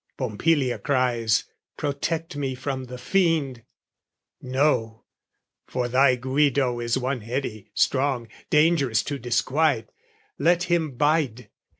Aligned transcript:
Pompilia 0.17 0.79
cries, 0.79 1.43
"Protect 1.77 2.35
me 2.35 2.55
from 2.55 2.85
the 2.85 2.97
fiend!" 2.97 3.61
"No, 4.41 5.03
for 5.67 5.87
thy 5.87 6.15
Guido 6.15 6.79
is 6.79 6.97
one 6.97 7.21
heady, 7.21 7.69
strong, 7.75 8.27
"Dangerous 8.49 9.03
to 9.03 9.19
disquiet: 9.19 9.91
let 10.39 10.63
him 10.63 10.97
bide! 10.97 11.49